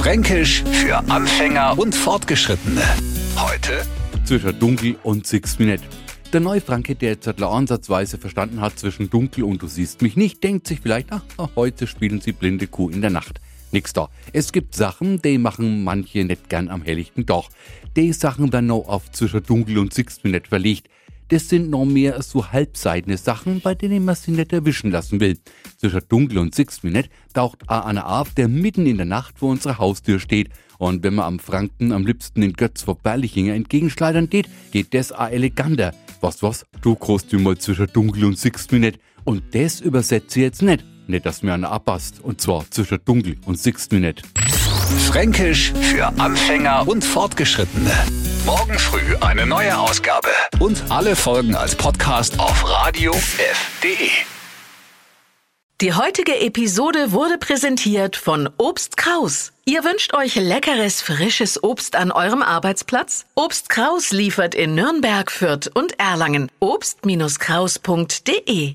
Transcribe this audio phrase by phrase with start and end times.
[0.00, 2.80] Fränkisch für Anfänger und Fortgeschrittene.
[3.36, 3.82] Heute
[4.24, 5.82] zwischen dunkel und six Minute.
[6.32, 10.42] Der neue Franke, der jetzt ansatzweise verstanden hat zwischen dunkel und du siehst mich nicht,
[10.42, 11.22] denkt sich vielleicht, ach,
[11.54, 13.42] heute spielen sie blinde Kuh in der Nacht.
[13.72, 14.08] Nix da.
[14.32, 17.50] Es gibt Sachen, die machen manche nicht gern am helllichten Doch.
[17.94, 20.88] Die Sachen werden noch auf zwischen dunkel und six Minute verlegt
[21.30, 25.38] das sind noch mehr so halbseidene Sachen, bei denen man sich nicht erwischen lassen will.
[25.78, 29.50] Zwischen Dunkel und Six Minute taucht auch einer auf, der mitten in der Nacht vor
[29.50, 30.50] unserer Haustür steht.
[30.78, 35.12] Und wenn man am Franken am liebsten in Götz vor Berlichinger entgegenschleudern geht, geht das
[35.12, 35.94] auch eleganter.
[36.20, 36.66] Was, was?
[36.82, 38.98] Du kost mal zwischen Dunkel und Six Minute.
[39.24, 40.84] Und das übersetze ich jetzt nicht.
[41.06, 42.20] Nicht, dass mir einer abpasst.
[42.20, 44.22] Und zwar zwischen Dunkel und Six Minute.
[44.98, 47.90] Fränkisch für Anfänger und Fortgeschrittene.
[48.44, 50.28] Morgen früh eine neue Ausgabe.
[50.58, 54.10] Und alle Folgen als Podcast auf radiof.de.
[55.80, 59.52] Die heutige Episode wurde präsentiert von Obst Kraus.
[59.64, 63.24] Ihr wünscht euch leckeres, frisches Obst an eurem Arbeitsplatz?
[63.34, 66.50] Obst Kraus liefert in Nürnberg, Fürth und Erlangen.
[66.60, 68.74] Obst-Kraus.de